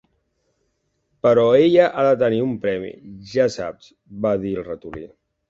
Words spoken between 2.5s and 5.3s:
premi, ja saps", va dir el Ratolí.